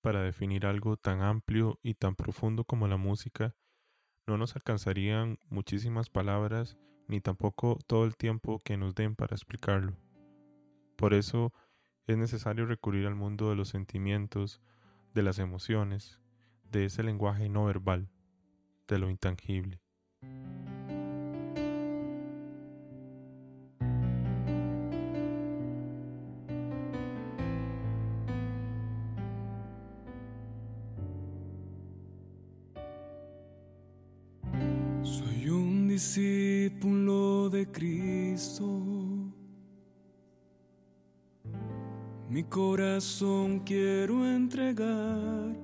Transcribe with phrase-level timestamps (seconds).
[0.00, 3.54] para definir algo tan amplio y tan profundo como la música,
[4.26, 9.96] no nos alcanzarían muchísimas palabras ni tampoco todo el tiempo que nos den para explicarlo.
[10.96, 11.52] Por eso
[12.06, 14.60] es necesario recurrir al mundo de los sentimientos,
[15.14, 16.20] de las emociones,
[16.70, 18.08] de ese lenguaje no verbal,
[18.86, 19.80] de lo intangible.
[42.50, 45.56] Corazón quiero entregar.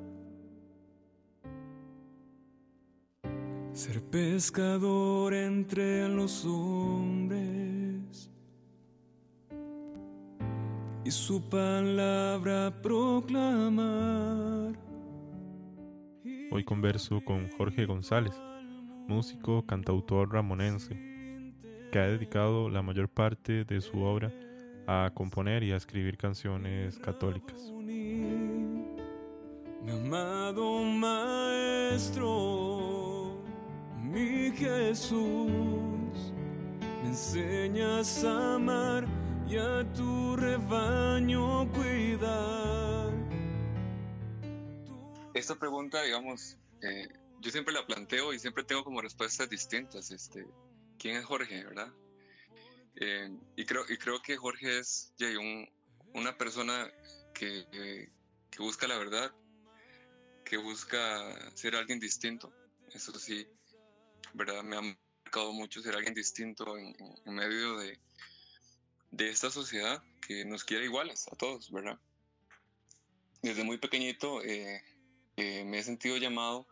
[3.73, 8.31] Ser pescador entre los hombres
[11.05, 14.73] y su palabra proclamar.
[16.50, 18.33] Hoy converso con Jorge González
[19.06, 20.97] músico, cantautor ramonense,
[21.93, 24.33] que ha dedicado la mayor parte de su obra
[24.87, 27.73] a componer y a escribir canciones católicas.
[29.87, 32.23] Mi amado maestro,
[34.03, 36.33] mi Jesús,
[37.03, 39.06] me enseñas a amar
[39.48, 43.12] y a tu rebaño cuidar.
[45.34, 47.09] Esta pregunta, digamos, eh,
[47.41, 50.11] yo siempre la planteo y siempre tengo como respuestas distintas.
[50.11, 50.47] Este,
[50.98, 51.93] ¿Quién es Jorge, verdad?
[52.97, 55.69] Eh, y, creo, y creo que Jorge es un,
[56.14, 56.91] una persona
[57.34, 57.66] que,
[58.50, 59.33] que, busca la verdad,
[60.44, 62.53] que busca ser alguien distinto.
[62.92, 63.47] Eso sí,
[64.33, 64.62] ¿verdad?
[64.62, 66.94] Me ha marcado mucho ser alguien distinto en,
[67.27, 68.00] medio de,
[69.10, 71.98] de esta sociedad que nos quiere iguales a todos, ¿verdad?
[73.42, 74.83] Desde muy pequeñito eh,
[75.36, 76.66] eh, me he sentido llamado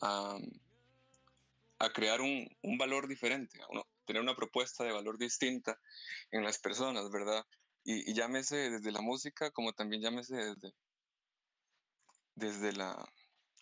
[0.00, 0.38] a,
[1.94, 2.48] crear un,
[2.78, 5.78] valor diferente, a tener una propuesta de valor distinta
[6.30, 7.44] en las personas, ¿verdad?
[7.84, 10.72] Y, llámese desde la música como también llámese desde,
[12.34, 13.04] desde la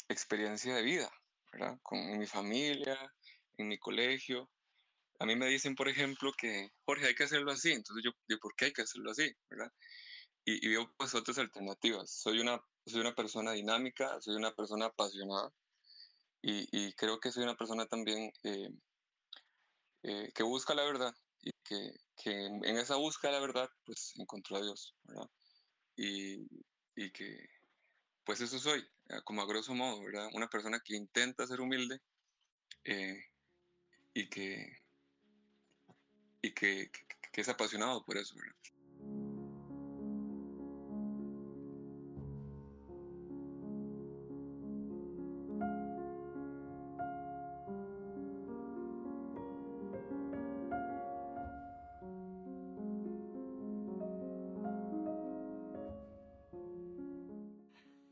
[0.08, 1.10] experiencia de vida,
[1.52, 1.78] ¿verdad?
[1.82, 2.98] Con mi familia,
[3.56, 4.50] en mi colegio.
[5.18, 7.72] A mí me dicen, por ejemplo, que Jorge, hay que hacerlo así.
[7.72, 9.30] Entonces yo digo, ¿por qué hay que hacerlo así?
[9.48, 9.72] ¿verdad?
[10.44, 12.10] Y, y veo pues otras alternativas.
[12.10, 15.52] Soy una, soy una persona dinámica, soy una persona apasionada
[16.42, 18.70] y, creo que soy una persona también eh,
[20.02, 24.12] eh, que busca la verdad y que, que, en esa búsqueda de la verdad pues
[24.16, 25.30] encontró a Dios, ¿verdad?
[25.96, 26.46] Y,
[26.96, 27.48] y que
[28.24, 30.28] pues eso soy, eh, como a grosso modo, ¿verdad?
[30.34, 32.00] Una persona que intenta ser humilde
[34.14, 34.78] y, que,
[36.42, 36.90] y que,
[37.32, 38.56] que, es apasionado por eso, ¿verdad?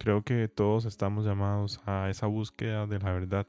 [0.08, 3.46] Creo que todos estamos llamados a esa búsqueda de la verdad,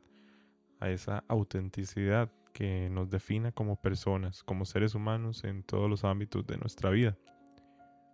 [0.82, 6.46] a esa autenticidad que nos defina como personas, como seres humanos en todos los ámbitos
[6.46, 7.18] de nuestra vida.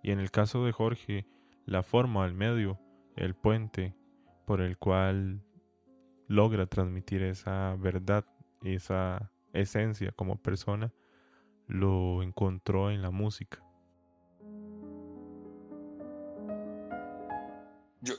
[0.03, 1.25] Y en el caso de Jorge,
[1.65, 2.79] la forma, el medio,
[3.15, 3.95] el puente
[4.45, 5.41] por el cual
[6.27, 8.25] logra transmitir esa verdad,
[8.61, 10.93] esa esencia como persona,
[11.65, 13.64] lo encontró en la música.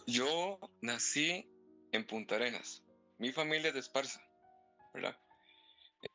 [0.07, 1.49] Yo, nací
[1.93, 2.83] en Punta Arenas.
[3.19, 4.21] Mi familia es de Esparza,
[4.93, 5.17] ¿verdad?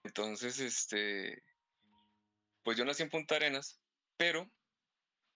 [0.03, 1.41] Entonces, este,
[2.63, 3.79] pues yo nací en Punta Arenas,
[4.17, 4.51] pero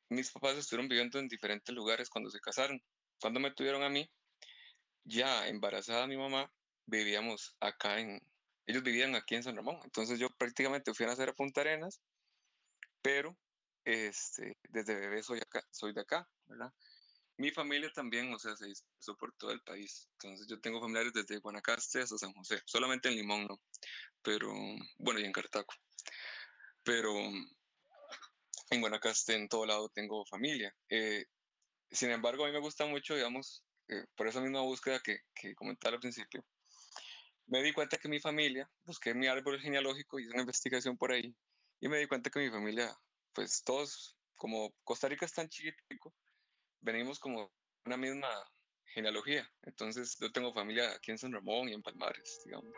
[0.09, 2.83] mis papás estuvieron viviendo en diferentes lugares cuando se casaron.
[3.21, 4.11] Cuando me tuvieron a mí,
[5.05, 6.51] ya embarazada mi mamá,
[6.87, 8.19] vivíamos acá en,
[8.67, 9.79] ellos vivían aquí en San Ramón.
[9.85, 12.01] Entonces yo prácticamente fui a nacer a Punta Arenas,
[13.01, 13.37] pero
[13.85, 16.73] este, desde bebé soy, acá, soy de acá, ¿verdad?
[17.37, 20.07] Mi familia también, o sea, se dispersó por todo el país.
[20.13, 23.61] Entonces yo tengo familiares desde Guanacaste hasta San José, solamente en Limón no,
[24.21, 24.53] pero
[24.97, 25.73] bueno, y en Cartaco.
[26.83, 27.11] Pero
[28.69, 30.73] en Guanacaste, en todo lado, tengo familia.
[30.89, 31.25] Eh,
[31.91, 35.53] sin embargo, a mí me gusta mucho, digamos, eh, por esa misma búsqueda que, que
[35.55, 36.45] comentaba al principio,
[37.47, 41.35] me di cuenta que mi familia, busqué mi árbol genealógico, hice una investigación por ahí,
[41.79, 42.95] y me di cuenta que mi familia,
[43.33, 46.13] pues todos, como Costa Rica es tan chiquitico,
[46.85, 47.51] venimos como
[47.83, 48.29] una misma
[48.85, 49.49] genealogía.
[49.63, 52.71] Entonces yo tengo familia aquí en San Ramón y en Palmares, digamos.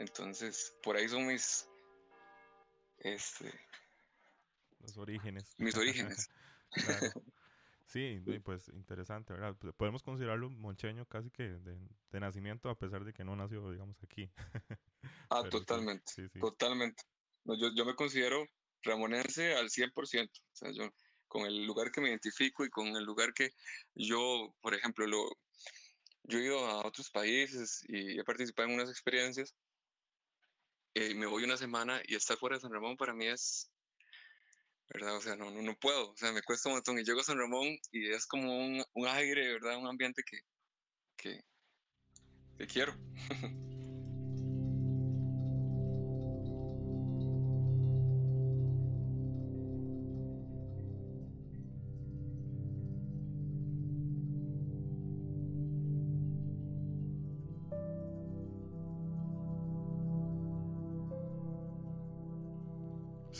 [0.00, 1.66] Entonces, por ahí son mis,
[2.98, 3.50] este,
[4.80, 5.54] los orígenes.
[5.56, 6.28] Mis orígenes.
[7.86, 9.56] Sí, pues interesante, ¿verdad?
[9.76, 14.30] Podemos considerarlo moncheño casi que de, nacimiento, a pesar de que no nació, digamos, aquí.
[15.30, 17.02] ah, totalmente, totalmente.
[17.44, 18.46] yo, yo me considero
[18.82, 20.90] ramonense al 100%, o sea, yo
[21.28, 23.50] con el lugar que me identifico y con el lugar que
[23.94, 25.28] yo, por ejemplo, lo,
[26.22, 29.54] yo he ido a otros países y he participado en unas experiencias,
[30.94, 33.68] eh, me voy una semana y estar fuera de San Ramón para mí es
[34.92, 35.16] ¿verdad?
[35.16, 36.98] O sea, no, no, no puedo, o sea, me cuesta un montón.
[36.98, 39.78] Y llego a San Ramón y es como un, un aire, ¿verdad?
[39.78, 40.38] Un ambiente que,
[41.16, 41.40] que,
[42.58, 42.94] que quiero.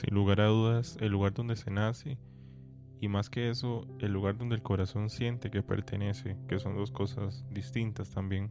[0.04, 2.18] Sin lugar a dudas, el lugar donde se nace
[3.00, 6.90] y más que eso, el lugar donde el corazón siente que pertenece, que son dos
[6.90, 8.50] cosas distintas también,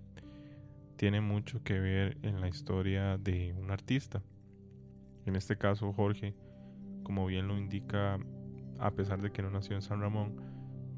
[0.96, 4.24] tiene mucho que ver en la historia de un artista.
[5.28, 6.34] En este caso, Jorge,
[7.04, 8.18] como bien lo indica,
[8.80, 10.36] a pesar de que no nació en San Ramón,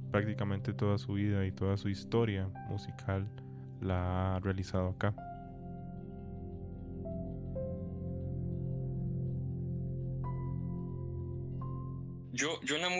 [0.09, 3.29] prácticamente toda su vida y toda su historia musical
[3.81, 5.13] la ha realizado acá.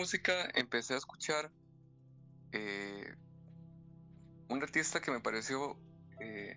[0.06, 1.50] Música empecé a escuchar
[2.52, 3.12] eh,
[4.48, 5.76] un artista que me pareció
[6.20, 6.54] eh,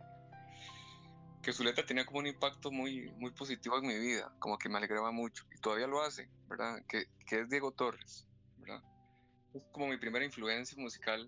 [1.42, 4.70] que su letra tenía como un impacto muy, muy positivo en mi vida, como que
[4.70, 6.80] me alegraba mucho, y todavía lo hace, ¿verdad?
[6.88, 8.84] Que, que es Diego Torres, ¿verdad?
[9.56, 11.28] Es como mi primera influencia musical.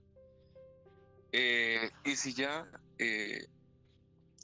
[1.32, 2.70] Eh, y si ya,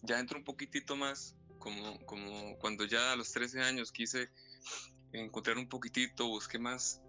[0.01, 4.31] ya entro un poquitito más, como, como cuando ya a los 13 años quise
[5.11, 7.01] encontrar un poquitito, busqué más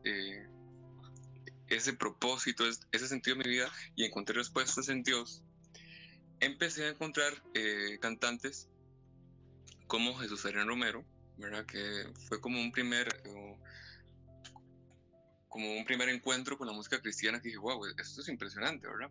[1.68, 5.42] ese propósito, ese sentido de mi vida y encontré respuestas en Dios,
[6.40, 8.68] empecé a encontrar eh, cantantes
[9.86, 11.04] como Jesús Adrián Romero,
[11.36, 11.64] ¿verdad?
[11.66, 13.08] Que fue como un primer...
[15.48, 19.10] como un primer encuentro con la música cristiana que dije, wow, esto es impresionante, ¿verdad?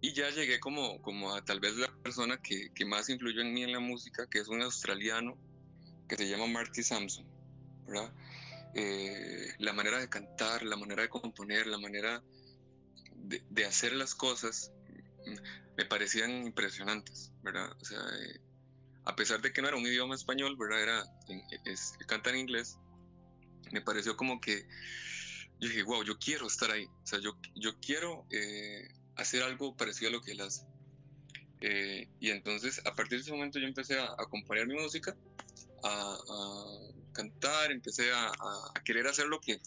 [0.00, 3.54] Y ya llegué como, como a tal vez la persona que, que, más influyó en
[3.54, 5.36] mí en la música, que es un australiano
[6.06, 7.26] que se llama Marty Sampson,
[7.86, 8.12] ¿verdad?
[8.74, 12.22] Eh, la manera de cantar, la manera de componer, la manera
[13.14, 14.72] de, de hacer las cosas
[15.26, 17.70] mm, me parecían impresionantes, ¿verdad?
[17.80, 18.40] O sea, eh,
[19.04, 20.82] a pesar de que no era un idioma español, ¿verdad?
[20.82, 21.04] Era,
[21.64, 22.78] es, canta en inglés,
[23.72, 24.66] me pareció como que
[25.60, 28.26] yo dije, wow, yo quiero estar ahí, o sea, yo, yo quiero...
[28.30, 30.62] Eh, hacer algo parecido a lo que él hace.
[31.60, 35.16] Eh, y entonces a partir de ese momento yo empecé a, acompañar mi música,
[35.82, 36.18] a,
[37.14, 38.30] cantar, empecé a,
[38.84, 39.60] querer hacer lo que,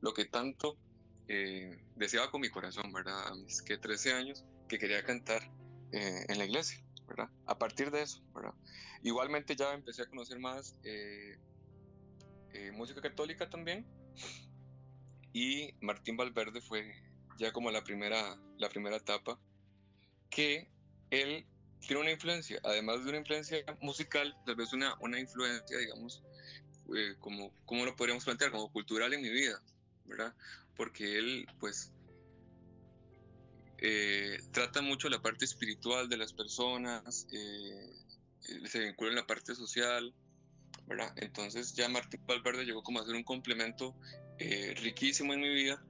[0.00, 0.78] lo que tanto
[1.28, 3.28] eh, deseaba con mi corazón, ¿verdad?
[3.28, 5.42] A mis que 13 años que quería cantar
[5.92, 7.28] eh, en la iglesia, ¿verdad?
[7.46, 8.54] A partir de eso, ¿verdad?
[9.02, 10.76] Igualmente ya empecé a conocer más
[12.74, 13.86] música católica también
[15.32, 16.94] y Martín Valverde fue
[17.38, 19.38] ya como la primera, la primera etapa,
[20.30, 20.70] que
[21.10, 21.46] él
[21.80, 26.22] tiene una influencia, además de una influencia musical, tal vez una, una influencia, digamos,
[26.94, 28.50] eh, como, ¿cómo lo podríamos plantear?
[28.50, 29.62] Como cultural en mi vida,
[30.04, 30.34] ¿verdad?
[30.76, 31.92] Porque él, pues,
[33.78, 37.92] eh, trata mucho la parte espiritual de las personas, eh,
[38.66, 40.14] se vincula en la parte social,
[40.86, 41.12] ¿verdad?
[41.16, 43.94] Entonces ya Martín Valverde llegó como a ser un complemento
[44.82, 45.80] riquísimo en mi vida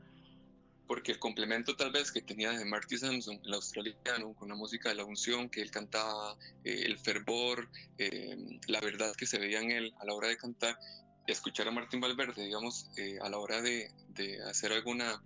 [0.92, 4.90] porque el complemento tal vez que tenía de Marty Sampson, el australiano, con la música
[4.90, 9.62] de la unción que él cantaba, eh, el fervor, eh, la verdad que se veía
[9.62, 10.78] en él a la hora de cantar,
[11.26, 15.22] escuchar a Martín Valverde, digamos, eh, a la hora de, de, hacer alguna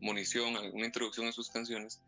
[0.00, 2.00] munición, alguna introducción a sus canciones,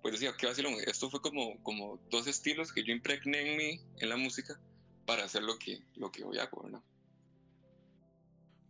[0.00, 3.80] pues decía, qué vacilón, esto fue como, como dos estilos que yo impregné en mí,
[3.98, 4.58] en la música,
[5.04, 6.80] para hacer lo que, lo que hoy hago, ¿verdad?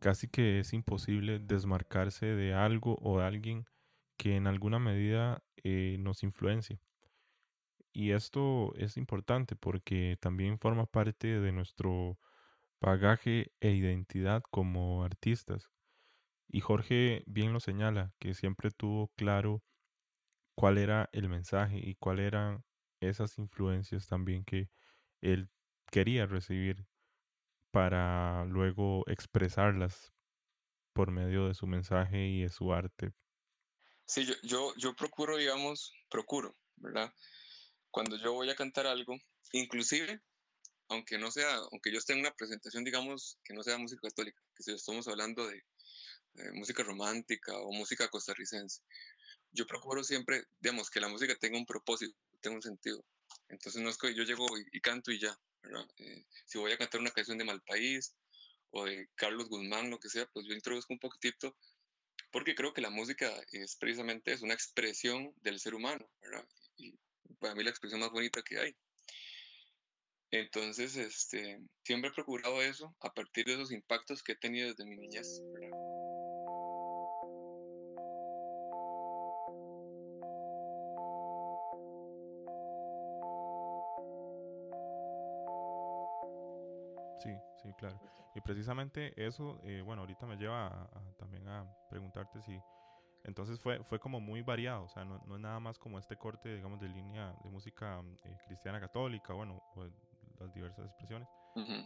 [0.01, 3.67] Casi que es imposible desmarcarse de algo o de alguien
[4.17, 6.81] que en alguna medida eh, nos influencie.
[7.93, 12.19] Y esto es importante porque también forma parte de nuestro
[12.81, 15.71] bagaje e identidad como artistas.
[16.49, 19.63] Y Jorge bien lo señala, que siempre tuvo claro
[20.55, 22.65] cuál era el mensaje y cuáles eran
[23.01, 24.71] esas influencias también que
[25.21, 25.51] él
[25.91, 26.87] quería recibir
[27.71, 30.13] para luego expresarlas
[30.93, 33.13] por medio de su mensaje y de su arte.
[34.07, 37.13] Sí, yo, yo, yo procuro, digamos, procuro, ¿verdad?
[37.91, 39.17] cuando yo voy a cantar algo,
[39.53, 40.21] inclusive,
[40.89, 44.41] aunque no sea, aunque yo esté en una presentación, digamos, que no sea música católica,
[44.55, 45.63] que si estamos hablando de
[46.55, 48.83] música romántica o música costarricense,
[49.53, 53.05] yo procuro siempre, digamos, que la música tenga un propósito, tenga un sentido.
[53.49, 55.39] Entonces no es que yo llego y, canto y ya,
[55.99, 58.15] eh, si voy a cantar una canción de Malpaís
[58.71, 61.57] o de Carlos Guzmán, lo que sea, pues yo introduzco un poquitito,
[62.31, 66.47] porque creo que la música es precisamente es una expresión del ser humano, ¿verdad?
[66.77, 66.95] Y
[67.39, 68.77] para mí la expresión más bonita que hay.
[70.33, 74.87] Entonces, este, siempre he procurado eso a partir de esos impactos que he tenido desde
[74.87, 75.41] mi niñez.
[75.53, 76.10] ¿verdad?
[87.21, 88.01] Sí, sí, claro.
[88.35, 92.61] Y precisamente eso, eh, bueno, ahorita me lleva también a preguntarte si
[93.25, 96.17] entonces fue, fue como muy variado, o sea, no, no, es nada más como este
[96.17, 99.63] corte, digamos, de línea de música eh, cristiana católica, bueno,
[100.39, 101.29] las diversas expresiones,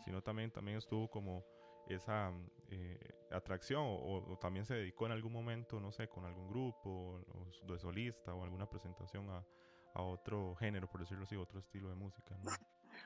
[0.04, 1.44] sino también, también estuvo como
[1.88, 2.32] esa
[2.68, 2.98] eh,
[3.30, 7.78] atracción o, también se dedicó en algún momento, no sé, con algún grupo o, de
[7.78, 9.44] solista o alguna presentación a,
[9.94, 12.36] a, otro género, por decirlo así, otro estilo de música.
[12.36, 12.50] ¿no?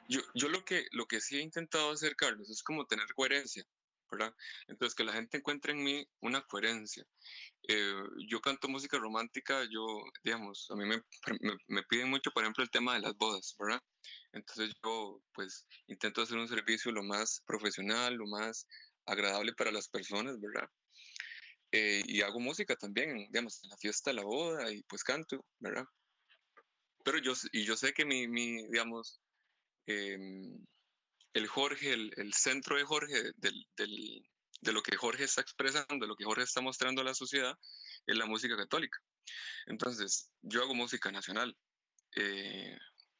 [0.08, 3.62] Yo, yo lo, que, lo que sí he intentado hacer, Carlos, es como tener coherencia,
[4.10, 4.34] ¿verdad?
[4.66, 7.04] Entonces, que la gente encuentre en mí una coherencia.
[7.68, 9.84] Eh, yo canto música romántica, yo,
[10.24, 11.02] digamos, a mí me,
[11.68, 13.82] me, piden mucho, por ejemplo, el tema de las bodas, ¿verdad?
[14.32, 18.66] Entonces yo, pues, intento hacer un servicio lo más profesional, lo más
[19.04, 20.68] agradable para las personas, ¿verdad?
[21.72, 25.84] Eh, y hago música también, digamos, en la fiesta la boda y pues canto, ¿verdad?
[27.04, 29.20] Pero yo, y yo sé que mi, mi digamos,
[29.88, 30.66] Em,
[31.32, 36.24] el Jorge, el, centro de Jorge, de lo que Jorge está expresando, de lo que
[36.24, 37.56] Jorge está mostrando a la sociedad,
[38.06, 38.98] es la música católica.
[39.66, 41.56] Entonces, yo hago música nacional,
[42.16, 42.76] eh,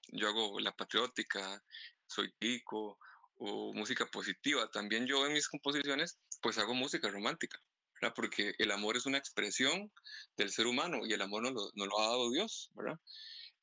[0.09, 1.63] yo hago la patriótica,
[2.07, 2.99] soy pico,
[3.39, 4.71] o música positiva.
[4.71, 7.59] También yo en mis composiciones, pues hago música romántica,
[7.95, 8.13] ¿verdad?
[8.15, 9.91] Porque el amor es una expresión
[10.37, 12.99] del ser humano y el amor nos lo, lo ha dado Dios, ¿verdad?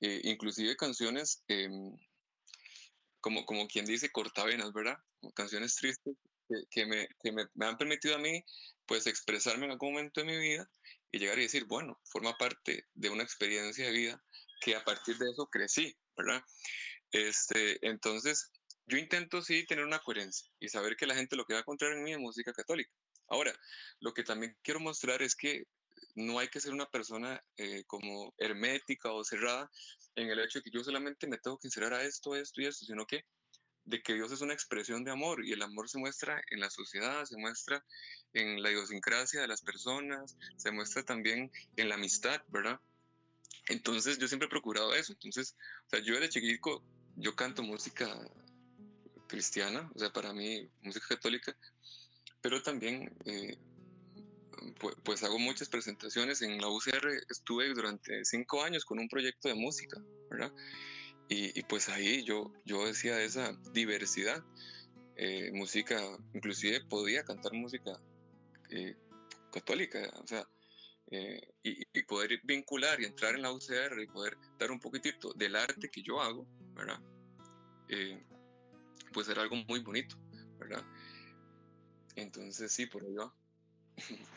[0.01, 1.95] Eh, inclusive canciones em,
[3.25, 4.99] como, como quien dice, cortavenas, ¿verdad?
[5.19, 6.15] Como canciones tristes
[6.69, 8.45] que, me, que me, me, han permitido a mí,
[8.85, 10.69] pues, expresarme en algún momento de mi vida
[11.11, 14.23] y llegar y decir, bueno, forma parte de una experiencia de vida
[14.61, 16.43] que a partir de eso crecí, ¿verdad?
[17.09, 18.51] Este, entonces,
[18.85, 21.61] yo intento sí tener una coherencia y saber que la gente lo que va a
[21.61, 22.91] encontrar en mí es música católica.
[23.27, 23.59] Ahora,
[24.01, 25.63] lo que también quiero mostrar es que
[26.15, 29.69] no hay que ser una persona eh, como hermética o cerrada
[30.15, 32.65] en el hecho de que yo solamente me tengo que encerrar a esto, esto y
[32.65, 33.25] esto, sino que
[33.85, 36.69] de que Dios es una expresión de amor y el amor se muestra en la
[36.69, 37.85] sociedad, se muestra
[38.33, 42.79] en la idiosincrasia de las personas, se muestra también en la amistad, ¿verdad?
[43.67, 45.13] Entonces yo siempre he procurado eso.
[45.13, 46.83] Entonces, o sea, yo desde chiquito,
[47.15, 48.07] yo canto música
[49.27, 51.55] cristiana, o sea, para mí música católica,
[52.41, 53.57] pero también eh,
[55.03, 56.41] pues, hago muchas presentaciones.
[56.41, 60.51] En la UCR estuve durante cinco años con un proyecto de música, ¿verdad?
[61.27, 64.43] Y, pues ahí yo, yo decía esa diversidad.
[65.17, 65.99] Eh, música,
[66.33, 67.91] inclusive podía cantar música
[68.69, 68.95] eh,
[69.51, 70.45] católica, o sea,
[71.09, 75.55] eh, y, poder vincular y entrar en la UCR y poder dar un poquitito del
[75.55, 76.99] arte que yo hago, ¿verdad?
[79.13, 80.17] pues era algo muy bonito,
[80.57, 80.83] ¿verdad?
[82.15, 83.33] Entonces sí, por ahí va.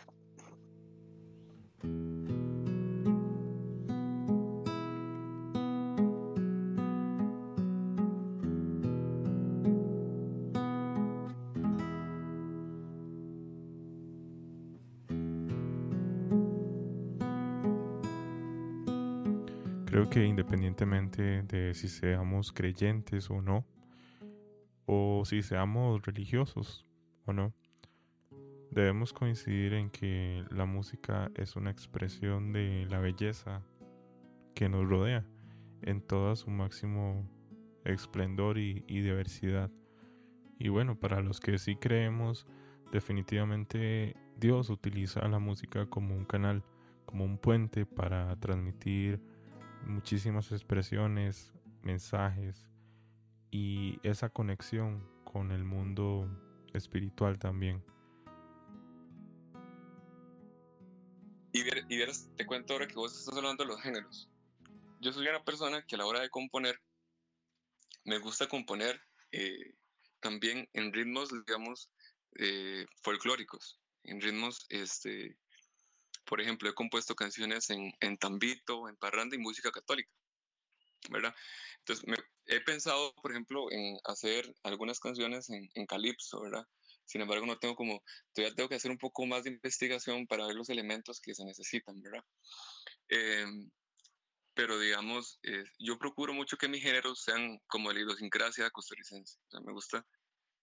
[20.24, 23.66] independientemente de si seamos creyentes o no,
[24.86, 26.86] o si seamos religiosos
[27.26, 27.52] o no,
[28.70, 33.62] Debemos coincidir en que la música es una expresión de la belleza
[34.54, 35.24] que nos rodea
[35.82, 37.26] en todo su máximo
[37.84, 39.70] esplendor y, diversidad.
[40.58, 42.46] Y bueno, para los que sí creemos,
[42.92, 46.62] definitivamente Dios utiliza la música como un canal,
[47.06, 49.18] como un puente para transmitir
[49.86, 52.68] muchísimas expresiones, mensajes
[53.50, 56.28] y esa conexión con el mundo
[56.74, 57.82] espiritual también.
[61.52, 61.62] Y,
[61.98, 64.28] verás, te cuento ahora que vos estás hablando de los géneros.
[65.00, 66.80] Yo soy una persona que a la hora de componer,
[68.04, 69.00] me gusta componer
[69.32, 69.74] eh,
[70.20, 71.90] también en ritmos, digamos,
[72.38, 75.36] eh, folclóricos, en ritmos, este,
[76.28, 80.10] por ejemplo, he compuesto canciones en, en tambito, en parranda y música católica,
[81.10, 81.34] ¿verdad?
[81.78, 86.66] Entonces, me, he pensado, por ejemplo, en hacer algunas canciones en, en calipso, ¿verdad?
[87.06, 88.02] Sin embargo, no tengo como,
[88.34, 91.46] todavía tengo que hacer un poco más de investigación para ver los elementos que se
[91.46, 92.22] necesitan, ¿verdad?
[93.08, 93.70] Em,
[94.52, 99.38] pero digamos, eh, yo procuro mucho que mis géneros sean como la idiosincrasia costarricense.
[99.46, 100.06] O sea, me gusta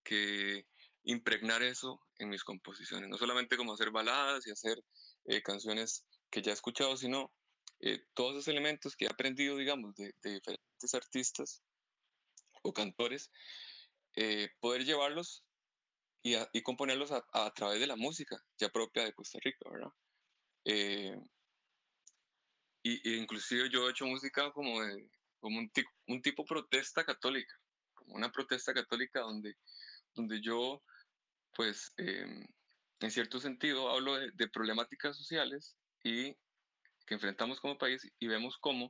[0.04, 0.64] que
[1.02, 4.78] impregnar eso en mis composiciones, no solamente como hacer baladas y hacer
[5.26, 7.32] eh, canciones que ya he escuchado, sino
[7.80, 11.62] eh, todos esos elementos que he aprendido, digamos, de, diferentes artistas
[12.62, 13.30] o cantores,
[14.14, 15.44] eh, poder llevarlos
[16.22, 19.92] y, y componerlos a, a, través de la música ya propia de Costa Rica, ¿verdad?
[20.64, 21.12] y,
[22.82, 25.70] y, inclusive yo he hecho música como, de, como un,
[26.08, 27.54] un tipo protesta católica,
[27.94, 29.56] como una protesta católica donde,
[30.14, 30.82] donde yo
[31.56, 32.46] pues em,
[33.00, 36.34] en cierto sentido hablo de, problemáticas sociales y
[37.06, 38.88] que enfrentamos como país y vemos cómo,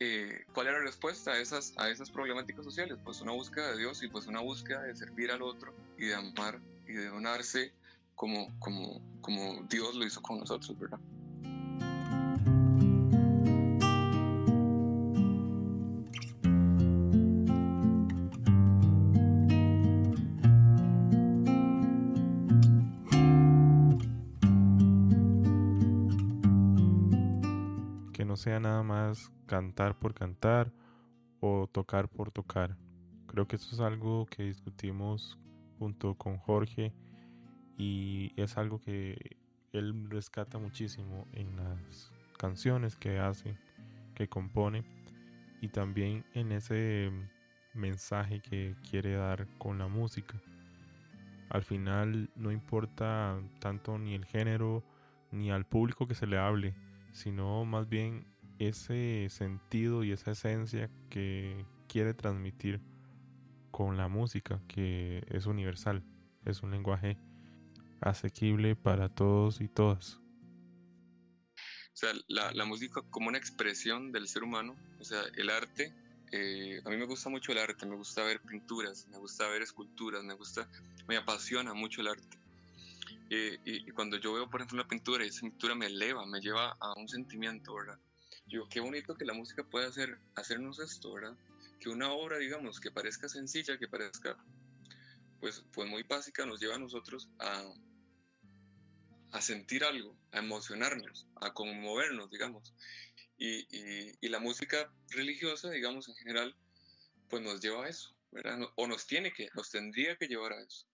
[0.00, 3.78] eh, cuál era la respuesta a esas, a esas problemáticas sociales, pues una búsqueda de
[3.78, 7.72] Dios y pues una búsqueda de servir al otro y de amar y de donarse
[8.14, 10.98] como, como, como Dios lo hizo con nosotros, ¿verdad?
[28.48, 30.72] Sea nada más cantar por cantar
[31.40, 32.78] o tocar por tocar.
[33.26, 35.38] Creo que eso es algo que discutimos
[35.78, 36.94] junto con Jorge
[37.76, 39.36] y es algo que
[39.74, 43.54] él rescata muchísimo en las canciones que hace,
[44.14, 44.82] que compone
[45.60, 47.12] y también en ese
[47.74, 50.40] mensaje que quiere dar con la música.
[51.50, 54.82] Al final no importa tanto ni el género
[55.32, 56.74] ni al público que se le hable,
[57.12, 62.80] sino más bien ese sentido y esa esencia que quiere transmitir
[63.70, 66.02] con la música, que es universal,
[66.44, 67.18] es un lenguaje
[68.00, 70.20] asequible para todos y todas.
[71.54, 75.92] O sea, la, la música como una expresión del ser humano, o sea, el arte,
[76.30, 79.62] eh, a mí me gusta mucho el arte, me gusta ver pinturas, me gusta ver
[79.62, 80.68] esculturas, me gusta,
[81.08, 82.38] me apasiona mucho el arte.
[83.30, 86.24] Eh, y, y, cuando yo veo, por ejemplo, una pintura y esa pintura me eleva,
[86.26, 87.98] me lleva a un sentimiento, ¿verdad?
[88.48, 91.36] Yo, qué bonito que la música puede hacer, hacernos esto, ¿verdad?
[91.80, 94.38] Que una obra, digamos, que parezca sencilla, que parezca,
[95.38, 97.70] pues, pues muy básica, nos lleva a nosotros a,
[99.32, 102.74] a sentir algo, a emocionarnos, a conmovernos, digamos.
[103.36, 106.56] Y, y, y, la música religiosa, digamos, en general,
[107.28, 108.60] pues nos lleva a eso, ¿verdad?
[108.76, 110.86] O nos tiene que, nos tendría que llevar a eso.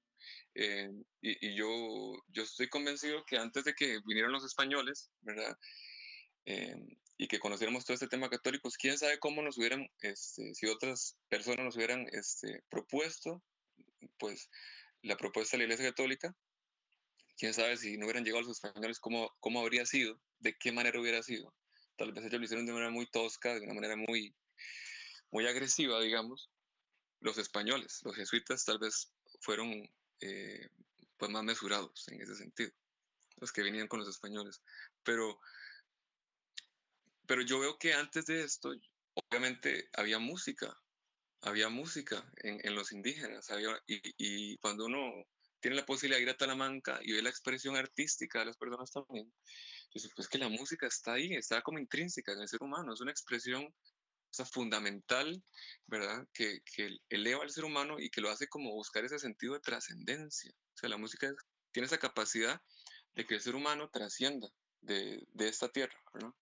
[0.57, 0.91] Eh,
[1.23, 1.69] y, y, yo,
[2.29, 5.57] yo estoy convencido que antes de que vinieran los españoles, ¿verdad?
[6.47, 6.77] Eh,
[7.17, 10.67] y que conociéramos todo este tema católico, pues, quién sabe cómo nos hubieran, este, si
[10.67, 13.43] otras personas nos hubieran este, propuesto,
[14.19, 14.51] pues
[15.03, 16.35] la propuesta de la Iglesia Católica,
[17.37, 21.01] quién sabe si no hubieran llegado los españoles, cómo, cómo habría sido, de qué manera
[21.01, 21.55] hubiera sido.
[21.97, 24.35] Tal vez ellos lo hicieron de manera muy tosca, de una manera muy,
[25.31, 26.51] muy agresiva, digamos.
[27.21, 29.89] Los españoles, los jesuitas, tal vez fueron
[30.21, 30.69] eh,
[31.17, 32.73] pues más mesurados en ese sentido,
[33.37, 34.63] los que venían con los españoles.
[35.05, 35.39] Pero
[37.27, 38.73] pero yo veo que antes de esto,
[39.15, 40.77] obviamente había música,
[41.41, 45.13] había música en, en los indígenas, había, y, y, cuando uno
[45.61, 48.91] tiene la posibilidad de ir a Talamanca y ve la expresión artística de las personas
[48.91, 49.33] también,
[49.87, 53.01] entonces pues que la música está ahí, está como intrínseca en el ser humano, es
[53.01, 55.43] una expresión o sea, fundamental,
[55.87, 56.27] ¿verdad?
[56.33, 59.61] Que, que eleva al ser humano y que lo hace como buscar ese sentido de
[59.61, 60.51] trascendencia.
[60.51, 61.33] O sea, la música
[61.71, 62.61] tiene esa capacidad
[63.15, 64.49] de que el ser humano trascienda
[64.81, 66.33] de, de esta tierra, ¿verdad?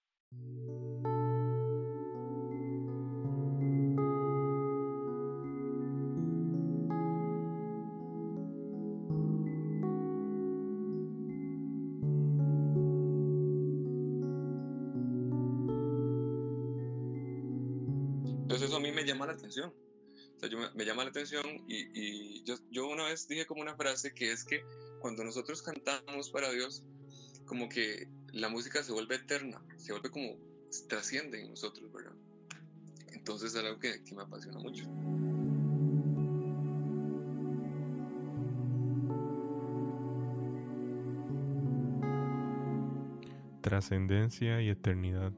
[21.68, 24.64] Y yo, yo, una vez dije como una frase que es que
[25.00, 26.82] cuando nosotros cantamos para Dios,
[27.46, 30.37] como que la música se vuelve eterna, se vuelve como
[30.88, 32.14] trasciende en nosotros, ¿verdad?
[33.12, 34.85] Entonces es algo que, que me apasiona mucho.
[43.61, 45.32] Trascendencia y eternidad.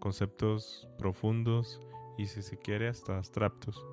[0.00, 1.80] Conceptos profundos
[2.18, 3.84] y si se quiere hasta abstractos,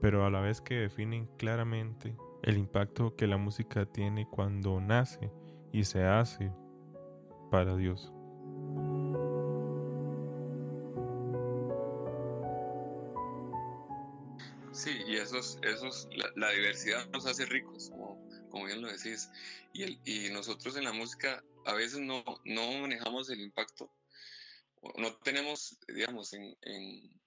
[0.00, 5.30] pero a la vez que definen claramente el impacto que la música tiene cuando nace
[5.72, 6.52] y se hace
[7.50, 8.12] para Dios.
[14.72, 19.28] Sí, y esos, esos, la, diversidad nos hace ricos, como, como bien lo decís.
[19.74, 23.92] Y, el, y nosotros en la música a veces no, no manejamos el impacto,
[24.96, 27.19] no tenemos, digamos, en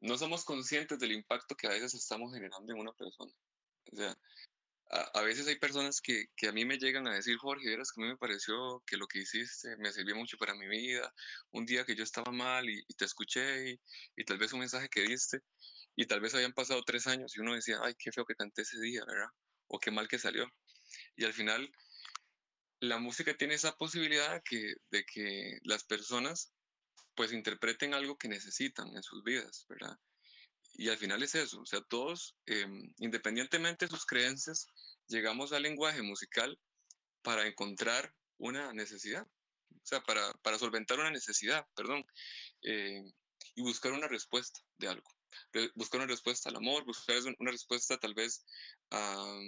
[0.00, 3.32] no somos conscientes del impacto que a veces estamos generando en una persona.
[3.92, 4.16] O sea,
[4.90, 8.00] a, veces hay personas que, que, a mí me llegan a decir, Jorge, verás que
[8.00, 11.14] a mí me pareció que lo que hiciste me sirvió mucho para mi vida.
[11.52, 13.80] Un día que yo estaba mal y, te escuché y,
[14.16, 15.40] y, tal vez un mensaje que diste
[15.94, 18.62] y tal vez habían pasado tres años y uno decía, ay, qué feo que canté
[18.62, 19.28] ese día, ¿verdad?
[19.68, 20.50] O qué mal que salió.
[21.16, 21.70] Y al final,
[22.80, 26.52] la música tiene esa posibilidad que, de que las personas
[27.20, 29.94] pues interpreten algo que necesitan en sus vidas, ¿verdad?
[30.72, 34.66] Y al final es eso, o sea, todos, em, independientemente de sus creencias,
[35.06, 36.58] llegamos al lenguaje musical
[37.20, 39.26] para encontrar una necesidad,
[39.70, 42.06] o sea, para, para solventar una necesidad, perdón,
[42.62, 43.02] eh,
[43.54, 45.10] y buscar una respuesta de algo.
[45.74, 48.46] Buscar una respuesta al amor, buscar una respuesta tal vez
[48.92, 49.38] a,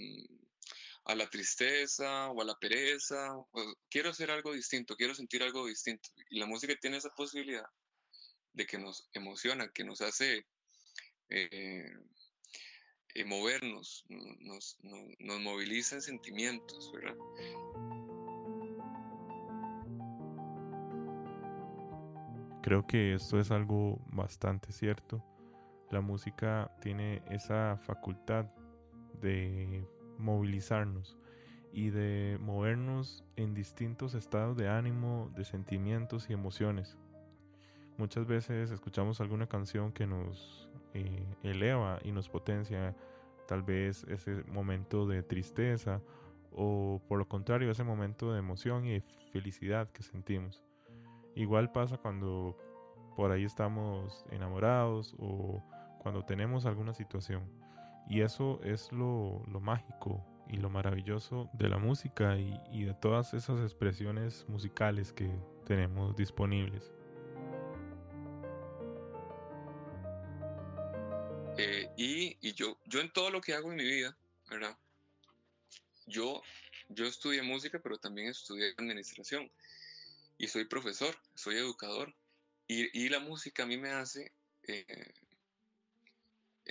[1.05, 3.35] a la tristeza o a la pereza.
[3.88, 6.09] quiero hacer algo distinto, quiero sentir algo distinto.
[6.31, 7.67] Y la música tiene esa posibilidad
[8.53, 10.47] de que nos emociona, que nos hace
[11.29, 11.91] eh,
[13.15, 17.17] eh, movernos, nos, nos, moviliza en sentimientos, ¿verdad?
[22.62, 25.25] Creo que esto es algo bastante cierto.
[25.91, 28.47] La música tiene esa facultad
[29.21, 29.85] de
[30.23, 31.19] movilizarnos
[31.73, 36.97] y de movernos en distintos estados de ánimo, de sentimientos y emociones.
[37.99, 42.95] Muchas veces escuchamos alguna canción que nos eh, eleva y nos potencia
[43.47, 46.01] tal vez ese momento de tristeza
[46.53, 49.01] o por lo contrario ese momento de emoción y
[49.33, 50.63] felicidad que sentimos.
[51.35, 52.57] Igual pasa cuando
[53.17, 55.63] por ahí estamos enamorados o
[55.99, 57.43] cuando tenemos alguna situación.
[58.09, 63.33] Y eso es lo, mágico y lo maravilloso de la música y, y de todas
[63.35, 65.31] esas expresiones musicales que
[65.65, 66.93] tenemos disponibles.
[71.59, 74.17] Eh, y, y yo, yo en todo lo que hago en mi vida,
[74.49, 74.77] ¿verdad?
[76.07, 76.43] Yo,
[76.88, 79.51] yo estudié música, pero también estudié administración.
[80.38, 82.15] Y soy profesor, soy educador.
[82.67, 84.33] Y, y la música a mí me hace
[84.67, 85.15] eh,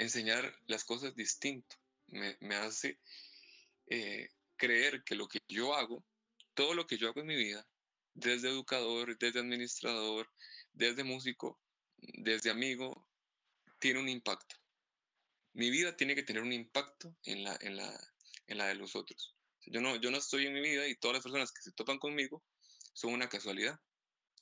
[0.01, 1.75] enseñar las cosas distinto.
[2.07, 2.99] Me, me hace
[3.87, 6.03] eh, creer que lo que yo hago,
[6.53, 7.67] todo lo que yo hago en mi vida,
[8.13, 10.29] desde educador, desde administrador,
[10.73, 11.59] desde músico,
[11.97, 13.07] desde amigo,
[13.79, 14.55] tiene un impacto.
[15.53, 18.13] Mi vida tiene que tener un impacto en la, en la,
[18.47, 19.35] en la de los otros.
[19.65, 21.99] Yo no, yo no estoy en mi vida y todas las personas que se topan
[21.99, 22.43] conmigo
[22.93, 23.79] son una casualidad,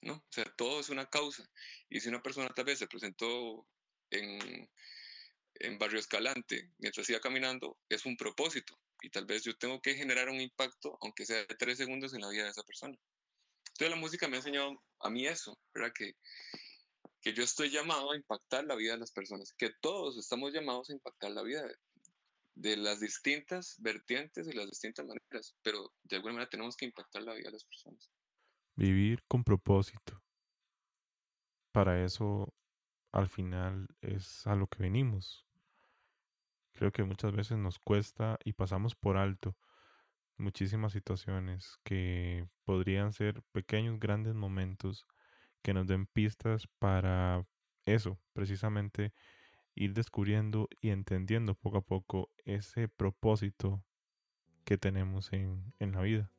[0.01, 0.13] ¿no?
[0.13, 1.49] O sea, todo es una causa.
[1.89, 3.67] Y si una persona tal vez se presentó
[4.09, 4.69] en,
[5.59, 8.79] en Barrio Escalante mientras iba caminando, es un propósito.
[9.01, 12.21] Y tal vez yo tengo que generar un impacto, aunque sea de tres segundos, en
[12.21, 12.97] la vida de esa persona.
[13.69, 15.93] Entonces la música me ha enseñado a mí eso, ¿verdad?
[15.93, 16.15] Que,
[17.21, 20.89] que yo estoy llamado a impactar la vida de las personas, que todos estamos llamados
[20.89, 21.75] a impactar la vida de,
[22.55, 27.23] de las distintas vertientes y las distintas maneras, pero de alguna manera tenemos que impactar
[27.23, 28.11] la vida de las personas.
[28.75, 30.21] Vivir con propósito.
[31.71, 32.53] Para eso,
[33.13, 35.48] al final, es a lo que venimos.
[36.79, 39.57] Creo que muchas veces nos cuesta y pasamos por alto
[40.37, 45.05] muchísimas situaciones que podrían ser pequeños, grandes momentos
[45.61, 47.45] que nos den pistas para
[47.83, 49.11] eso, precisamente
[49.75, 53.83] ir descubriendo y entendiendo poco a poco ese propósito
[54.63, 56.31] que tenemos en, en la vida.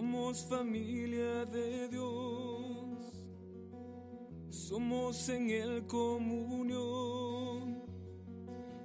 [0.00, 3.12] Somos familia de Dios,
[4.48, 7.82] somos en el comunión.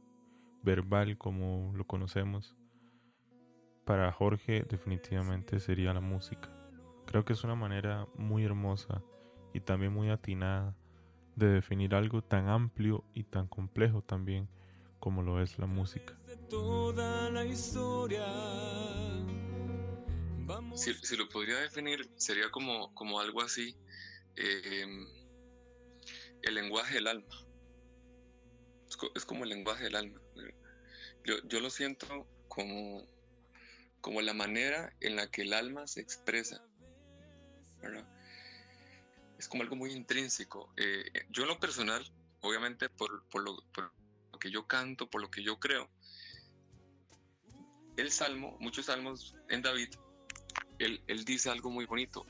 [0.63, 2.57] verbal como lo conocemos,
[3.85, 6.49] para Jorge definitivamente sería la música.
[7.05, 9.03] Creo que es una manera muy hermosa
[9.53, 10.75] y también muy atinada
[11.35, 14.49] de definir algo tan amplio y tan complejo también
[15.01, 16.15] como lo es la música.
[20.75, 23.75] Si, lo podría definir, sería como, como algo así,
[24.35, 25.07] em,
[26.43, 27.47] el lenguaje del alma.
[29.15, 30.21] Es, como el lenguaje del alma.
[31.25, 33.03] Yo, yo, lo siento como,
[34.01, 36.63] como la manera en la que el alma se expresa.
[39.39, 40.71] Es como algo muy intrínseco.
[40.77, 42.05] Eh, yo en lo personal,
[42.41, 43.91] obviamente por, por, lo, por
[44.41, 45.89] que yo canto, por lo que yo creo.
[47.95, 49.89] El salmo, muchos salmos en David,
[50.80, 52.25] él, él dice algo muy bonito,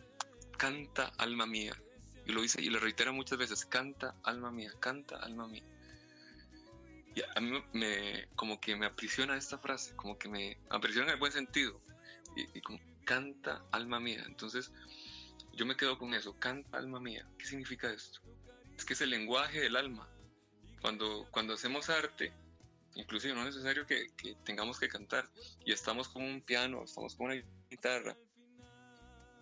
[0.57, 1.73] canta alma mía,
[2.25, 5.63] y lo dice y lo reitera muchas veces, canta alma mía, canta alma mía.
[7.15, 11.13] Y a mí me, como que me aprisiona esta frase, como que me aprisiona en
[11.13, 11.81] el buen sentido,
[12.35, 14.23] y, y como canta alma mía.
[14.27, 14.71] Entonces,
[15.53, 17.25] yo me quedo con eso, canta alma mía.
[17.37, 18.19] ¿Qué significa esto?
[18.77, 20.09] Es que es el lenguaje del alma.
[20.81, 22.33] Cuando, cuando hacemos arte,
[22.95, 25.29] inclusive no es necesario que, que tengamos que cantar,
[25.65, 28.17] y estamos con un piano, estamos con una guitarra,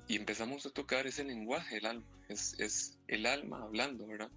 [0.07, 4.29] y empezamos a tocar ese lenguaje del alma, es, es el alma hablando, ¿verdad?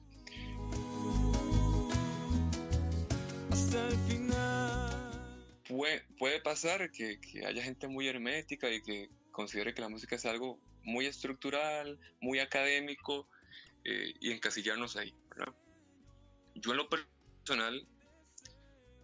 [3.52, 5.58] hasta el final.
[5.68, 10.16] Puede, puede pasar que, que haya gente muy hermética y que considere que la música
[10.16, 13.28] es algo muy estructural, muy académico
[13.84, 15.14] eh, y encasillarnos ahí.
[16.62, 17.86] Yo en lo personal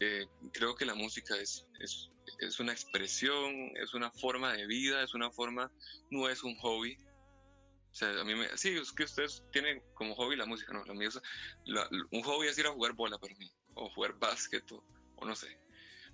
[0.01, 5.03] eh, creo que la música es, es, es, una expresión, es una forma de vida,
[5.03, 5.71] es una forma,
[6.11, 6.97] no es un hobby.
[7.91, 10.95] O sea, a mí sí, es que ustedes tienen como hobby la música, no, la
[10.95, 11.21] mía es,
[11.65, 14.85] la, un hobby es ir a jugar bola para mí, o jugar básquet, o,
[15.17, 15.59] o no sé.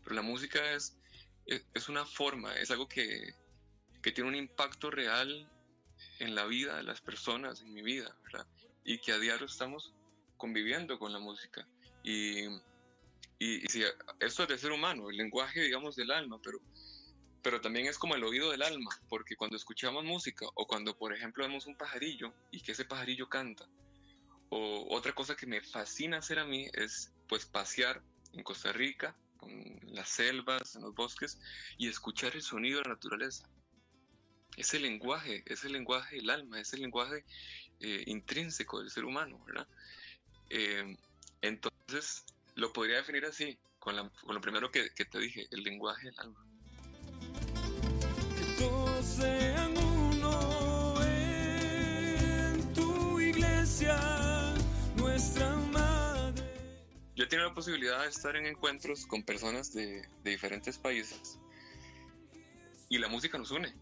[0.03, 0.97] Pero la música es,
[1.45, 3.35] es, es una forma, es algo que,
[4.03, 5.51] que tiene un impacto real
[6.21, 8.47] en la vida de las personas, en mi vida, ¿verdad?
[8.83, 9.95] Y que a diario estamos
[10.45, 11.67] conviviendo con la música.
[12.03, 12.45] Y,
[13.39, 13.83] y, y sí,
[14.21, 16.59] esto es de ser humano, el lenguaje, digamos, del alma, pero,
[17.43, 21.15] pero también es como el oído del alma, porque cuando escuchamos música o cuando, por
[21.15, 23.67] ejemplo, vemos un pajarillo y que ese pajarillo canta,
[24.51, 28.03] o otra cosa que me fascina hacer a mí es, pues, pasear
[28.35, 31.39] en Costa Rica, en las selvas, en los bosques,
[31.79, 33.49] y escuchar el sonido de la naturaleza
[34.57, 37.25] es el lenguaje, es el lenguaje del alma, es el lenguaje
[37.81, 39.67] eh, intrínseco del ser humano, ¿verdad?
[40.51, 40.97] Eh,
[41.43, 45.63] entonces, lo podría definir así, con, la, con lo primero que, que, te dije, el
[45.63, 46.47] lenguaje del alma.
[48.37, 54.55] Que todos sean uno en tu iglesia,
[54.97, 56.45] nuestra madre.
[57.17, 61.39] Yo he tenido la posibilidad de estar en encuentros con personas de, de diferentes países
[62.89, 63.75] y la música nos une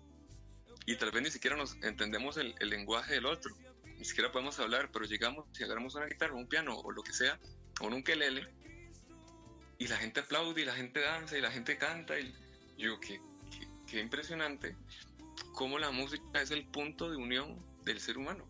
[0.86, 3.54] y tal vez ni siquiera nos entendemos el, el, lenguaje del otro,
[4.02, 7.12] ni siquiera podemos hablar, pero llegamos y agarramos una guitarra, un piano o lo que
[7.12, 7.38] sea,
[7.80, 8.52] o un ukelele,
[9.78, 12.34] y la gente aplaude y la gente danza y la gente canta, y
[12.76, 13.20] yo, qué,
[13.52, 14.76] qué, qué impresionante
[15.54, 18.44] cómo la música es el punto de unión del ser humano.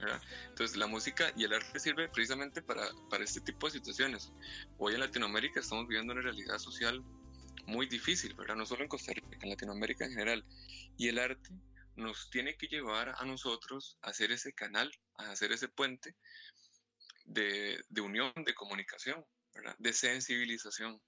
[0.00, 0.20] ¿verdad?
[0.48, 4.32] Entonces la música y el arte sirve precisamente para, para este tipo de situaciones.
[4.78, 7.04] Hoy en Latinoamérica estamos viviendo una realidad social
[7.66, 8.56] muy difícil, ¿verdad?
[8.56, 10.44] No solo en Costa Rica, en Latinoamérica en general.
[10.98, 11.50] Y el arte
[11.96, 16.16] nos tiene que llevar a nosotros a hacer ese canal, a hacer ese puente
[17.24, 19.24] de, unión, de comunicación,
[19.78, 21.00] de sensibilización.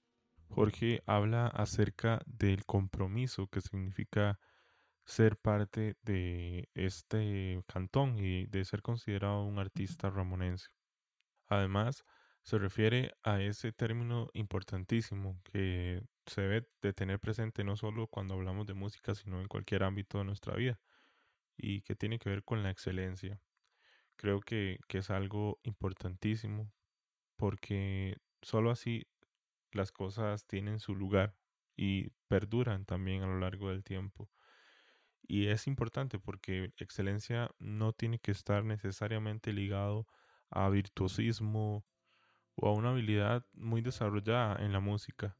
[0.49, 4.39] Jorge habla acerca del compromiso que significa
[5.05, 10.67] ser parte de este cantón y de ser considerado un artista ramonense.
[11.47, 12.03] Además,
[12.43, 18.35] se refiere a ese término importantísimo que se debe de tener presente no solo cuando
[18.35, 20.79] hablamos de música, sino en cualquier ámbito de nuestra vida
[21.57, 23.41] y que tiene que ver con la excelencia.
[24.15, 26.71] Creo que, que es algo importantísimo
[27.35, 29.07] porque solo así
[29.71, 31.35] las cosas tienen su lugar
[31.75, 34.29] y perduran también a lo largo del tiempo.
[35.21, 40.07] Y es importante porque excelencia no tiene que estar necesariamente ligado
[40.49, 41.85] a virtuosismo
[42.55, 45.37] o a una habilidad muy desarrollada en la música,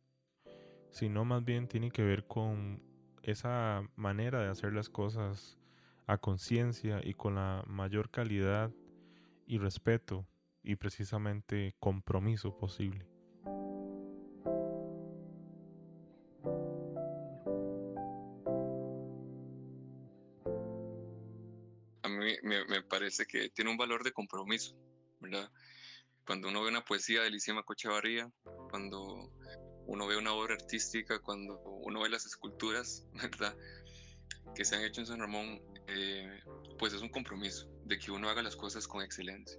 [0.92, 2.82] sino más bien tiene que ver con
[3.24, 5.58] esa manera de hacer las cosas
[6.08, 8.72] a conciencia y con la mayor calidad
[9.46, 10.26] y respeto
[10.64, 13.06] y precisamente compromiso posible.
[22.04, 24.76] A mí me, parece que tiene un valor de compromiso,
[25.20, 25.50] ¿verdad?
[26.26, 28.30] Cuando uno ve una poesía de Elisima Cochavarría,
[28.70, 29.32] cuando
[29.88, 33.56] uno ve una obra artística, cuando uno ve las esculturas, ¿verdad?
[34.56, 36.40] Que se han hecho en San Ramón, eh,
[36.78, 39.58] pues es un compromiso de que uno haga las cosas con excelencia.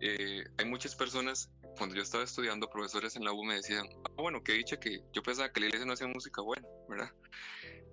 [0.00, 4.10] Eh, hay muchas personas, cuando yo estaba estudiando, profesores en la U me decían, ah,
[4.16, 7.10] bueno, que dicha que yo pensaba que la iglesia no hacía música buena, ¿verdad?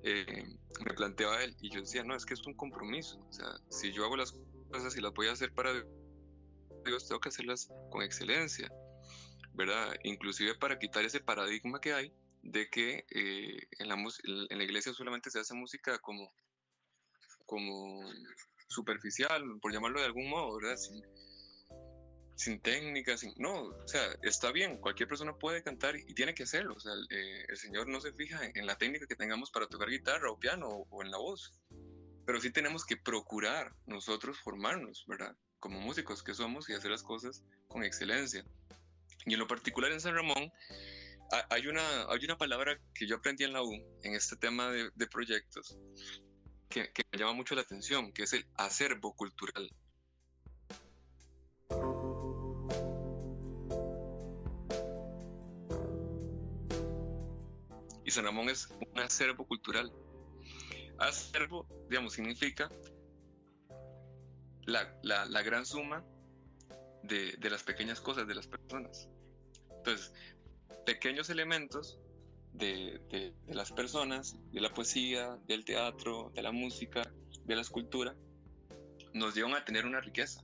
[0.03, 0.45] Eh,
[0.83, 3.91] me planteaba él y yo decía, no, es que es un compromiso, o sea, si
[3.91, 4.33] yo hago las
[4.71, 5.71] cosas y las voy a hacer para
[6.85, 8.71] Dios, tengo que hacerlas con excelencia.
[9.53, 9.95] ¿Verdad?
[10.03, 14.93] Inclusive para quitar ese paradigma que hay de que eh, en, la, en la iglesia
[14.93, 16.33] solamente se hace música como,
[17.45, 18.01] como
[18.67, 20.77] superficial, por llamarlo de algún modo, ¿verdad?
[20.77, 21.03] Sin,
[22.35, 23.33] sin técnica, sin...
[23.37, 26.73] No, o sea, está bien, cualquier persona puede cantar y tiene que hacerlo.
[26.75, 29.67] O sea, el, eh, Señor no se fija en, en, la técnica que tengamos para
[29.67, 31.53] tocar guitarra o piano o, o, en la voz.
[32.25, 35.35] Pero sí tenemos que procurar nosotros formarnos, ¿verdad?
[35.59, 38.45] Como músicos que somos y hacer las cosas con excelencia.
[39.25, 40.51] Y en lo particular en San Ramón,
[41.49, 44.89] hay una, hay una palabra que yo aprendí en la U, en este tema de,
[44.95, 45.77] de proyectos,
[46.69, 49.69] que, que me llama mucho la atención, que es el acervo cultural.
[58.03, 59.91] Y San Ramón es un acervo cultural.
[60.97, 62.69] Acervo, digamos, significa
[64.63, 66.03] la, la, la gran suma
[67.03, 69.09] de, de, las pequeñas cosas de las personas.
[69.77, 70.13] Entonces,
[70.85, 71.99] pequeños elementos
[72.53, 77.01] de, de, las personas, de la poesía, del teatro, de la música,
[77.45, 78.15] de la escultura,
[79.13, 80.43] nos llevan a tener una riqueza.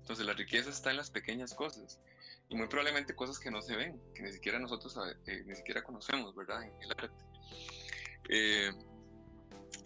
[0.00, 2.00] Entonces, la riqueza está en las pequeñas cosas
[2.48, 5.82] y muy probablemente cosas que no se ven, que ni siquiera nosotros eh, ni siquiera
[5.82, 6.62] conocemos, ¿verdad?
[6.62, 7.24] En el arte.
[8.28, 8.70] Eh,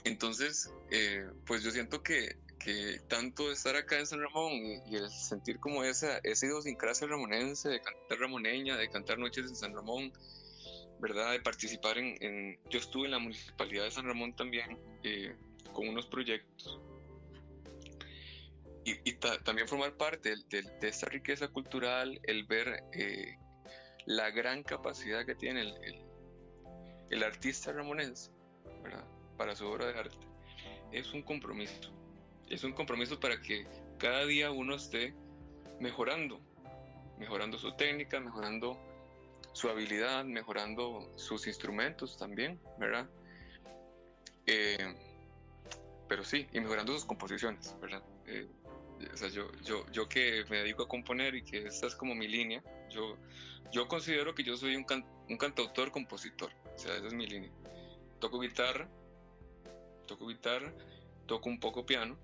[0.05, 4.97] entonces, eh, pues yo siento que, que, tanto estar acá en San Ramón y, y,
[4.97, 9.73] el sentir como esa, esa idiosincrasia ramonense, de cantar ramoneña, de cantar noches en San
[9.73, 10.13] Ramón,
[10.99, 11.31] ¿verdad?
[11.31, 15.37] De participar en, en yo estuve en la municipalidad de San Ramón también eh,
[15.73, 16.81] con unos proyectos
[18.85, 23.37] y, y ta, también formar parte de, de, de, esta riqueza cultural, el ver eh,
[24.07, 26.05] la gran capacidad que tiene el, el,
[27.11, 28.33] el artista ramonense
[28.83, 29.05] ¿verdad?
[29.37, 30.27] para su obra de arte,
[30.91, 31.93] es un compromiso.
[32.49, 33.67] Es un compromiso para que
[33.99, 35.15] cada día uno esté
[35.81, 36.41] mejorando,
[37.19, 38.79] mejorando su técnica, mejorando
[39.53, 43.09] su habilidad, mejorando sus instrumentos también, ¿verdad?
[44.47, 44.95] Eh,
[46.09, 48.03] pero sí, y mejorando sus composiciones, ¿verdad?
[48.27, 48.47] Eh,
[49.13, 52.15] o sea, yo, yo, yo que me dedico a componer y que esta es como
[52.15, 53.17] mi línea, yo,
[53.73, 57.51] yo considero que yo soy un, can, un cantautor-compositor, o sea, esa es mi línea.
[58.21, 58.89] Toco guitarra,
[60.07, 60.73] toco guitarra,
[61.27, 62.17] toco un poco piano,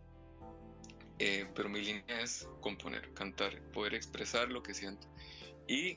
[1.19, 5.09] eh, pero mi línea es componer, cantar, poder expresar lo que siento.
[5.69, 5.97] Y,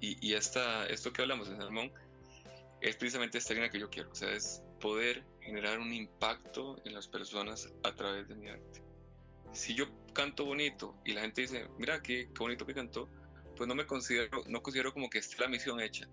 [0.00, 1.92] y, y esto que hablamos en Salmón
[2.80, 6.94] es precisamente esta línea que yo quiero, o sea, es poder generar un impacto en
[6.94, 8.86] las personas a través de mi arte
[9.56, 13.08] si yo canto bonito y la gente dice, mira qué, qué bonito que cantó,
[13.56, 16.08] pues no me considero, no considero como que esté la misión hecha.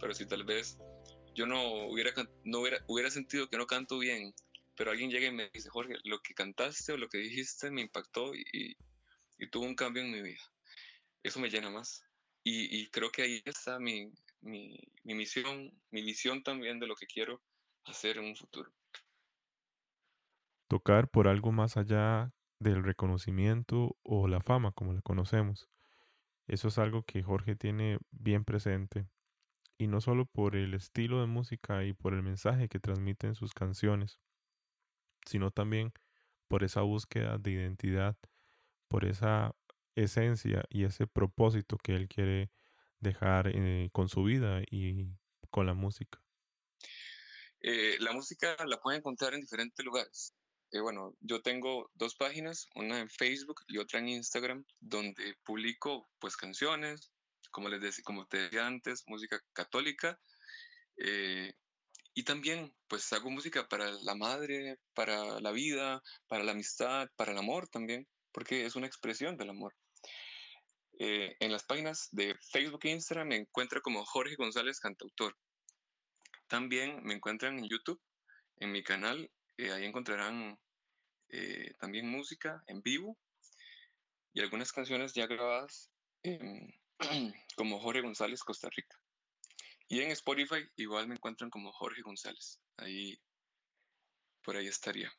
[0.00, 0.78] Pero si tal vez
[1.34, 2.12] yo no hubiera,
[2.44, 4.34] no hubiera, hubiera sentido que no canto bien,
[4.80, 7.82] pero alguien llega y me dice, Jorge, lo que cantaste o lo que dijiste me
[7.82, 8.78] impactó y,
[9.36, 10.40] y tuvo un cambio en mi vida.
[11.22, 12.02] Eso me llena más.
[12.42, 16.96] Y, y creo que ahí está mi, mi, mi misión, mi visión también de lo
[16.96, 17.42] que quiero
[17.84, 18.72] hacer en un futuro.
[20.66, 25.68] Tocar por algo más allá del reconocimiento o la fama como la conocemos.
[26.46, 29.10] Eso es algo que Jorge tiene bien presente,
[29.76, 33.52] y no solo por el estilo de música y por el mensaje que transmiten sus
[33.52, 34.18] canciones,
[35.26, 35.92] sino también
[36.48, 38.16] por esa búsqueda de identidad,
[38.88, 39.54] por esa
[39.94, 42.50] esencia y ese propósito que él quiere
[42.98, 45.06] dejar eh, con su vida y
[45.50, 46.20] con la música.
[47.60, 50.34] Eh, la música la pueden encontrar en diferentes lugares
[50.72, 56.08] eh, bueno, yo tengo dos páginas, una en Facebook y otra en Instagram, donde publico
[56.20, 57.10] pues canciones,
[57.50, 60.20] como les decía, como te decía antes, música católica,
[62.14, 67.32] y también pues hago música para la madre, para la vida, para la amistad, para
[67.32, 69.74] el amor también, porque es una expresión del amor.
[70.98, 75.36] Eh, en las páginas de Facebook e Instagram me encuentro como Jorge González Cantautor.
[76.46, 78.00] También me encuentran en YouTube,
[78.56, 80.58] en mi canal eh, ahí encontrarán
[81.30, 83.16] eh, también música en vivo
[84.34, 85.90] y algunas canciones ya grabadas
[87.56, 88.99] como Jorge González Costa Rica.
[89.90, 92.60] Y en Spotify igual me encuentran como Jorge González.
[92.76, 93.18] Ahí,
[94.44, 95.10] por ahí estaría.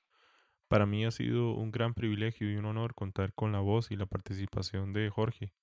[0.69, 3.97] Para mí ha sido un gran privilegio y un honor contar con la voz y
[3.97, 5.53] la participación de Jorge.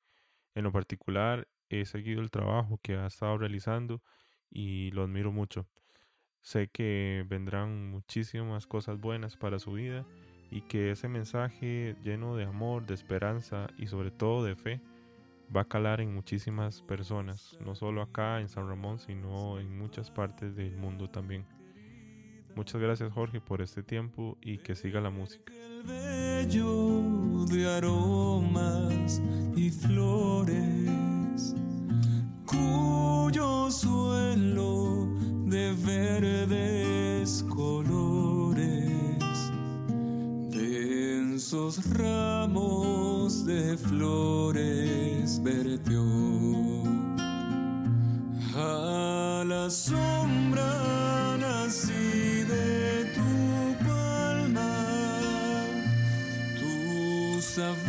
[0.54, 4.02] En lo particular, he seguido el trabajo que ha estado realizando
[4.50, 5.66] y lo admiro mucho.
[6.42, 10.06] Sé que vendrán muchísimas cosas buenas para su vida
[10.50, 14.82] y que ese mensaje lleno de amor, de esperanza y sobre todo de fe
[15.54, 20.10] va a calar en muchísimas personas, no solo acá en San Ramón, sino en muchas
[20.10, 21.46] partes del mundo también.
[22.54, 25.52] Muchas gracias Jorge por este tiempo y que siga la música.
[25.52, 29.22] El bello de aromas
[29.54, 31.54] y flores
[32.44, 35.06] cuyo suelo
[35.46, 39.22] de verdes colores,
[40.50, 42.87] densos ramos
[43.28, 46.02] de flores vertió.
[48.56, 54.72] A la sombra nací de tu palma,
[56.58, 57.87] tu sabor